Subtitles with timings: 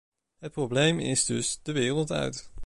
[0.39, 2.51] Het probleem is dus de wereld uit.